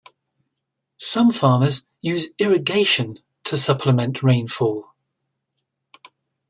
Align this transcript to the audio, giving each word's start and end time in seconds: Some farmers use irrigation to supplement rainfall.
Some 0.97 1.29
farmers 1.31 1.85
use 2.01 2.29
irrigation 2.39 3.17
to 3.43 3.55
supplement 3.55 4.23
rainfall. 4.23 4.95